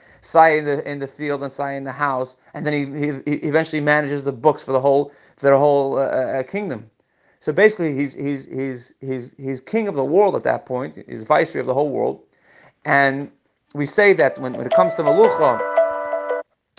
in 0.50 0.64
the 0.66 0.82
in 0.84 0.98
the 0.98 1.08
field 1.08 1.42
and 1.42 1.50
Sai 1.50 1.72
in 1.72 1.84
the 1.84 1.92
house, 1.92 2.36
and 2.52 2.66
then 2.66 2.74
he, 2.74 2.84
he, 2.98 3.12
he 3.24 3.36
eventually 3.48 3.80
manages 3.80 4.22
the 4.22 4.32
books 4.32 4.62
for 4.62 4.72
the 4.72 4.80
whole 4.80 5.12
for 5.38 5.48
the 5.48 5.56
whole 5.56 5.96
uh, 5.96 6.02
uh, 6.02 6.42
kingdom. 6.42 6.90
So 7.42 7.52
basically, 7.52 7.92
he's 7.92 8.14
he's 8.14 8.46
he's 8.46 8.94
he's 9.00 9.34
he's 9.36 9.60
king 9.60 9.88
of 9.88 9.96
the 9.96 10.04
world 10.04 10.36
at 10.36 10.44
that 10.44 10.64
point. 10.64 10.96
He's 11.08 11.24
viceroy 11.24 11.62
of 11.62 11.66
the 11.66 11.74
whole 11.74 11.90
world, 11.90 12.20
and 12.84 13.32
we 13.74 13.84
say 13.84 14.12
that 14.12 14.38
when, 14.38 14.52
when 14.52 14.64
it 14.64 14.72
comes 14.72 14.94
to 14.94 15.02
Malucha, 15.02 15.60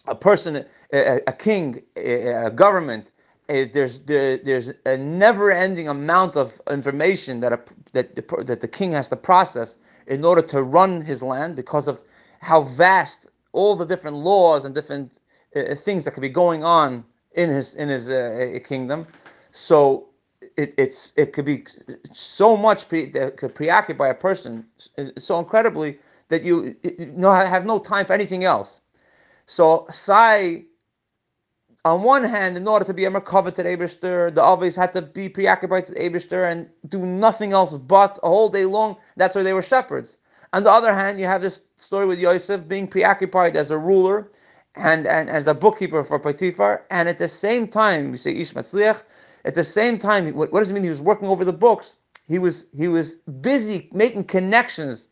a 0.07 0.15
person, 0.15 0.65
a, 0.93 1.19
a 1.27 1.33
king, 1.33 1.83
a, 1.97 2.45
a 2.47 2.49
government 2.49 3.11
there's 3.49 3.99
there, 4.11 4.37
there's 4.37 4.71
a 4.85 4.95
never-ending 4.95 5.89
amount 5.89 6.37
of 6.37 6.61
information 6.71 7.41
that 7.41 7.51
a, 7.51 7.59
that 7.91 8.15
the, 8.15 8.43
that 8.45 8.61
the 8.61 8.67
king 8.69 8.93
has 8.93 9.09
to 9.09 9.17
process 9.17 9.75
in 10.07 10.23
order 10.23 10.41
to 10.41 10.63
run 10.63 11.01
his 11.01 11.21
land 11.21 11.57
because 11.57 11.89
of 11.89 12.01
how 12.39 12.61
vast 12.61 13.27
all 13.51 13.75
the 13.75 13.85
different 13.85 14.15
laws 14.15 14.63
and 14.63 14.73
different 14.73 15.19
uh 15.57 15.75
things 15.75 16.05
that 16.05 16.11
could 16.11 16.21
be 16.21 16.29
going 16.29 16.63
on 16.63 17.03
in 17.33 17.49
his 17.49 17.75
in 17.75 17.89
his 17.89 18.09
uh, 18.09 18.57
kingdom. 18.63 19.05
So 19.51 20.07
it, 20.57 20.73
it's 20.77 21.13
it 21.15 21.33
could 21.33 21.45
be 21.45 21.65
so 22.11 22.55
much 22.57 22.87
pre, 22.87 23.05
that 23.11 23.37
could 23.37 23.55
preoccupy 23.55 24.07
a 24.09 24.13
person 24.13 24.65
so 25.17 25.39
incredibly 25.39 25.99
that 26.29 26.43
you, 26.43 26.75
you 26.83 27.13
know 27.15 27.31
have 27.31 27.65
no 27.65 27.79
time 27.79 28.05
for 28.05 28.13
anything 28.13 28.43
else. 28.43 28.81
So 29.45 29.85
Sai 29.91 30.65
on 31.85 32.01
one 32.01 32.23
hand, 32.23 32.55
in 32.55 32.67
order 32.67 32.85
to 32.85 32.93
be 32.93 33.05
a 33.05 33.11
Merkava 33.11 33.53
to 33.53 33.63
the 33.63 34.31
the 34.33 34.41
Avos 34.41 34.75
had 34.75 34.93
to 34.93 35.01
be 35.01 35.27
preoccupied 35.27 35.85
to 35.85 35.93
the 35.93 36.45
and 36.45 36.69
do 36.87 36.99
nothing 36.99 37.51
else 37.51 37.77
but 37.77 38.19
a 38.23 38.27
whole 38.27 38.49
day 38.49 38.65
long. 38.65 38.95
That's 39.17 39.35
why 39.35 39.43
they 39.43 39.53
were 39.53 39.61
shepherds. 39.61 40.17
On 40.53 40.63
the 40.63 40.71
other 40.71 40.93
hand, 40.93 41.19
you 41.19 41.25
have 41.25 41.41
this 41.41 41.61
story 41.77 42.05
with 42.05 42.19
Yosef 42.19 42.67
being 42.67 42.87
preoccupied 42.87 43.57
as 43.57 43.71
a 43.71 43.77
ruler 43.77 44.31
and, 44.75 45.07
and 45.07 45.29
as 45.29 45.47
a 45.47 45.53
bookkeeper 45.53 46.03
for 46.03 46.19
Potiphar, 46.19 46.85
and 46.89 47.07
at 47.07 47.17
the 47.17 47.27
same 47.27 47.67
time, 47.67 48.11
we 48.11 48.17
say 48.17 48.35
Ish 48.35 48.53
at 49.45 49.55
the 49.55 49.63
same 49.63 49.97
time, 49.97 50.33
what, 50.33 50.51
what 50.51 50.59
does 50.59 50.71
it 50.71 50.73
mean? 50.73 50.83
He 50.83 50.89
was 50.89 51.01
working 51.01 51.27
over 51.27 51.43
the 51.43 51.53
books. 51.53 51.95
He 52.27 52.39
was 52.39 52.67
he 52.73 52.87
was 52.87 53.17
busy 53.41 53.89
making 53.91 54.23
connections 54.25 55.09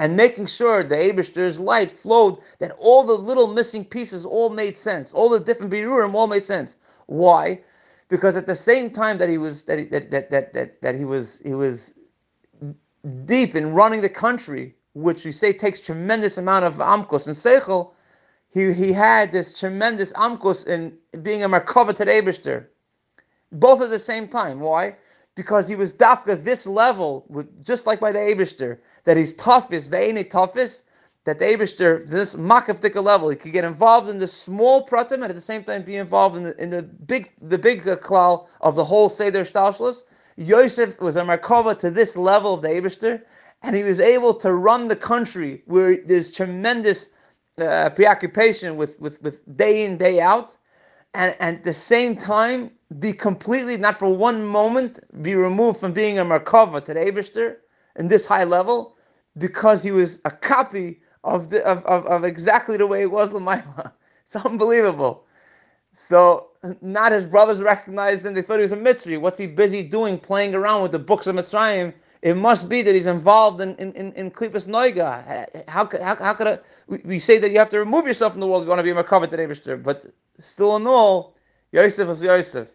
and 0.00 0.16
making 0.16 0.46
sure 0.46 0.82
the 0.82 0.96
Abishter's 0.96 1.58
light 1.58 1.90
flowed, 1.90 2.38
that 2.58 2.72
all 2.78 3.04
the 3.04 3.14
little 3.14 3.48
missing 3.48 3.84
pieces 3.84 4.26
all 4.26 4.50
made 4.50 4.76
sense. 4.76 5.12
All 5.12 5.28
the 5.28 5.40
different 5.40 5.72
birurim 5.72 6.14
all 6.14 6.26
made 6.26 6.44
sense. 6.44 6.76
Why? 7.06 7.60
Because 8.08 8.36
at 8.36 8.46
the 8.46 8.54
same 8.54 8.90
time 8.90 9.18
that 9.18 9.28
he 9.28 9.38
was 9.38 9.64
that 9.64 9.78
he, 9.78 9.84
that, 9.86 10.10
that, 10.10 10.30
that, 10.30 10.52
that, 10.52 10.82
that 10.82 10.94
he 10.96 11.04
was 11.04 11.40
he 11.44 11.54
was 11.54 11.94
deep 13.24 13.54
in 13.54 13.72
running 13.74 14.00
the 14.00 14.08
country, 14.08 14.74
which 14.94 15.24
you 15.24 15.30
say 15.30 15.52
takes 15.52 15.78
tremendous 15.78 16.38
amount 16.38 16.64
of 16.64 16.74
amkos 16.74 17.26
and 17.26 17.36
seichel, 17.36 17.92
he, 18.50 18.72
he 18.72 18.92
had 18.92 19.32
this 19.32 19.58
tremendous 19.58 20.12
amkos 20.14 20.66
in 20.66 20.96
being 21.22 21.42
a 21.42 21.48
merkava 21.48 21.94
to 21.94 22.04
the 22.04 22.10
Abishter. 22.10 22.66
Both 23.52 23.80
at 23.80 23.90
the 23.90 23.98
same 23.98 24.28
time. 24.28 24.60
Why? 24.60 24.96
because 25.38 25.68
he 25.68 25.76
was 25.76 25.94
dafka 25.94 26.42
this 26.42 26.66
level, 26.66 27.24
with, 27.28 27.64
just 27.64 27.86
like 27.86 28.00
by 28.00 28.10
the 28.10 28.18
Abishter, 28.18 28.76
that 29.04 29.16
he's 29.16 29.32
toughest, 29.34 29.88
ve'ene 29.88 30.28
toughest, 30.28 30.82
that 31.22 31.38
the 31.38 31.44
Abishter, 31.44 32.04
this 32.10 32.34
makaftika 32.34 33.00
level, 33.00 33.28
he 33.28 33.36
could 33.36 33.52
get 33.52 33.64
involved 33.64 34.10
in 34.10 34.18
the 34.18 34.26
small 34.26 34.84
pratim 34.84 35.22
and 35.22 35.26
at 35.26 35.36
the 35.36 35.40
same 35.40 35.62
time 35.62 35.82
be 35.82 35.94
involved 35.94 36.36
in 36.36 36.42
the, 36.42 36.60
in 36.60 36.70
the 36.70 36.82
big 36.82 37.30
the 37.40 37.56
big 37.56 37.84
klal 37.84 38.48
of 38.62 38.74
the 38.74 38.84
whole 38.84 39.08
Seder 39.08 39.42
Hishtalshelus. 39.42 40.02
Yosef 40.36 41.00
was 41.00 41.14
a 41.14 41.22
Merkava 41.22 41.78
to 41.78 41.88
this 41.88 42.16
level 42.16 42.54
of 42.54 42.62
the 42.62 42.68
Abishter, 42.68 43.22
and 43.62 43.76
he 43.76 43.84
was 43.84 44.00
able 44.00 44.34
to 44.34 44.52
run 44.54 44.88
the 44.88 44.96
country 44.96 45.62
where 45.66 45.98
there's 46.04 46.32
tremendous 46.32 47.10
uh, 47.60 47.90
preoccupation 47.90 48.76
with, 48.76 49.00
with, 49.00 49.22
with 49.22 49.56
day 49.56 49.84
in, 49.86 49.98
day 49.98 50.20
out, 50.20 50.56
and, 51.14 51.36
and 51.40 51.58
at 51.58 51.64
the 51.64 51.72
same 51.74 52.16
time, 52.16 52.72
be 53.00 53.12
completely, 53.12 53.76
not 53.76 53.98
for 53.98 54.14
one 54.14 54.44
moment, 54.46 55.00
be 55.22 55.34
removed 55.34 55.80
from 55.80 55.92
being 55.92 56.18
a 56.18 56.24
Merkava 56.24 56.84
to 56.84 56.94
the 56.94 57.00
Eberster 57.00 57.56
in 57.96 58.08
this 58.08 58.26
high 58.26 58.44
level 58.44 58.96
because 59.38 59.82
he 59.82 59.92
was 59.92 60.20
a 60.24 60.30
copy 60.30 61.00
of, 61.24 61.50
the, 61.50 61.66
of, 61.66 61.84
of, 61.86 62.06
of 62.06 62.24
exactly 62.24 62.76
the 62.76 62.86
way 62.86 63.02
it 63.02 63.10
was 63.12 63.32
Lamaila. 63.32 63.92
It's 64.24 64.36
unbelievable. 64.36 65.24
So, 65.92 66.48
not 66.82 67.12
his 67.12 67.26
brothers 67.26 67.62
recognized 67.62 68.26
him. 68.26 68.34
They 68.34 68.42
thought 68.42 68.56
he 68.56 68.62
was 68.62 68.72
a 68.72 68.76
Mitzri. 68.76 69.20
What's 69.20 69.38
he 69.38 69.46
busy 69.46 69.82
doing, 69.82 70.18
playing 70.18 70.54
around 70.54 70.82
with 70.82 70.92
the 70.92 70.98
books 71.00 71.26
of 71.26 71.36
Mitzrayim? 71.36 71.94
It 72.22 72.36
must 72.36 72.68
be 72.68 72.82
that 72.82 72.94
he's 72.94 73.06
involved 73.06 73.60
in 73.60 73.74
in 73.76 73.92
in, 73.92 74.12
in 74.12 74.30
Noiga. 74.30 75.68
How, 75.68 75.88
how, 76.02 76.16
how 76.16 76.34
could 76.34 76.46
I, 76.46 76.58
we 77.04 77.18
say 77.18 77.38
that 77.38 77.52
you 77.52 77.58
have 77.58 77.70
to 77.70 77.78
remove 77.78 78.06
yourself 78.06 78.32
from 78.32 78.40
the 78.40 78.46
world 78.46 78.62
if 78.62 78.66
you 78.66 78.70
want 78.70 78.80
to 78.80 78.82
be 78.82 78.90
a 78.90 78.94
Merkava 78.94 79.28
to 79.28 79.36
the 79.36 79.76
But 79.76 80.06
still 80.38 80.76
in 80.76 80.86
all, 80.86 81.36
Yosef 81.72 82.08
was 82.08 82.22
Yosef. 82.22 82.70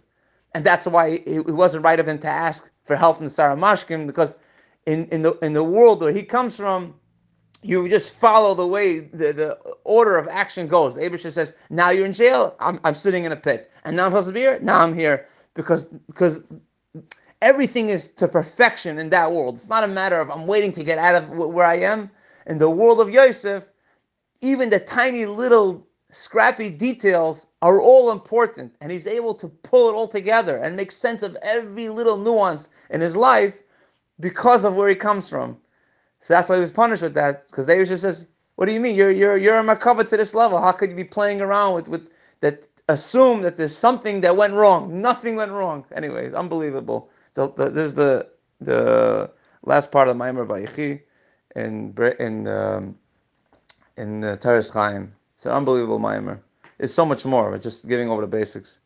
And 0.56 0.64
that's 0.64 0.86
why 0.86 1.22
it 1.26 1.48
wasn't 1.48 1.84
right 1.84 2.00
of 2.00 2.08
him 2.08 2.20
to 2.20 2.28
ask 2.28 2.72
for 2.84 2.96
help 2.96 3.18
from 3.18 3.26
the 3.26 3.30
Sar 3.30 3.56
HaMashkim, 3.56 4.06
because 4.06 4.36
in, 4.86 5.08
in, 5.08 5.24
the, 5.24 5.34
in 5.42 5.54
the 5.54 5.64
world 5.64 6.02
where 6.02 6.14
he 6.14 6.22
comes 6.22 6.56
from, 6.58 6.94
you 7.64 7.88
just 7.90 8.14
follow 8.14 8.54
the 8.54 8.68
way 8.68 9.00
the, 9.00 9.34
the 9.34 9.58
order 9.84 10.18
of 10.18 10.28
action 10.28 10.68
goes. 10.68 10.96
The 10.96 11.02
Abishah 11.02 11.32
says, 11.32 11.54
now 11.70 11.90
you're 11.90 12.06
in 12.06 12.14
jail, 12.14 12.56
I'm, 12.60 12.80
I'm 12.84 12.94
sitting 12.94 13.24
in 13.24 13.32
a 13.32 13.36
pit. 13.36 13.72
And 13.86 13.96
now 13.96 14.06
I'm 14.06 14.12
supposed 14.12 14.28
to 14.28 14.34
be 14.34 14.42
here? 14.42 14.60
Now 14.62 14.82
I'm 14.82 14.94
here. 14.94 15.28
Because, 15.56 15.86
because 15.86 16.44
everything 17.44 17.90
is 17.90 18.08
to 18.08 18.28
perfection 18.28 19.00
in 19.00 19.10
that 19.12 19.32
world. 19.32 19.56
It's 19.56 19.70
not 19.70 19.86
a 19.86 19.90
matter 19.90 20.20
of 20.20 20.32
I'm 20.32 20.48
waiting 20.48 20.74
to 20.74 20.84
get 20.84 20.98
out 21.00 21.16
of 21.22 21.30
where 21.30 21.68
I 21.68 21.76
am. 21.78 22.10
In 22.48 22.58
the 22.60 22.72
world 22.72 23.02
of 23.02 23.12
Yosef, 23.12 23.66
even 24.42 24.70
the 24.70 24.80
tiny 24.80 25.26
little 25.26 25.88
scrappy 26.12 26.70
details 26.72 27.48
are 27.62 27.82
all 27.82 28.12
important. 28.12 28.76
And 28.82 28.92
he's 28.92 29.08
able 29.08 29.36
to 29.36 29.50
pull 29.50 29.90
it 29.90 29.94
all 29.94 30.08
together 30.08 30.58
and 30.58 30.76
make 30.76 30.92
sense 30.92 31.24
of 31.24 31.38
every 31.44 31.90
little 31.90 32.18
nuance 32.18 32.70
in 32.92 33.02
his 33.02 33.16
life 33.16 33.64
because 34.20 34.66
of 34.66 34.76
where 34.76 34.90
he 34.90 34.96
comes 34.96 35.30
from. 35.30 35.58
So 36.22 36.34
that's 36.36 36.50
why 36.50 36.56
he 36.56 36.62
was 36.62 36.72
punished 36.72 37.04
with 37.04 37.16
that. 37.16 37.48
Because 37.48 37.68
they 37.68 37.84
just 37.86 38.04
says, 38.04 38.28
"What 38.56 38.68
do 38.68 38.74
you 38.74 38.80
mean? 38.82 38.96
You're 38.96 39.12
you're 39.12 39.38
you're 39.38 39.58
a 39.58 39.64
Merkava 39.64 40.08
to 40.08 40.18
this 40.18 40.36
level. 40.36 40.60
How 40.60 40.72
could 40.74 40.92
you 40.92 40.96
be 40.98 41.04
playing 41.06 41.42
around 41.42 41.76
with 41.76 41.90
with 41.90 42.10
that? 42.42 42.68
Assume 42.90 43.44
that 43.44 43.56
there's 43.56 43.76
something 43.78 44.22
that 44.22 44.36
went 44.38 44.54
wrong. 44.56 45.02
Nothing 45.02 45.38
went 45.38 45.52
wrong. 45.52 45.86
Anyways, 45.96 46.34
unbelievable. 46.34 47.10
So 47.36 47.48
the, 47.48 47.70
this 47.70 47.84
is 47.84 47.94
the 47.94 48.30
the 48.62 49.32
last 49.64 49.92
part 49.92 50.08
of 50.08 50.18
Maimer 50.18 50.48
Vayechi 50.48 51.02
in 51.56 51.94
in 52.20 52.48
um, 52.48 52.98
in 53.98 54.24
uh, 54.24 54.38
Toras 54.38 54.74
Chaim. 54.74 55.14
It's 55.34 55.46
an 55.46 55.54
unbelievable 55.54 56.00
Maimer. 56.00 56.40
It's 56.80 56.94
so 56.94 57.06
much 57.06 57.26
more. 57.26 57.52
But 57.52 57.62
just 57.62 57.88
giving 57.88 58.10
over 58.10 58.22
the 58.22 58.28
basics. 58.28 58.82